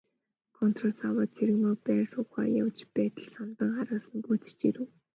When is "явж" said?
2.61-2.77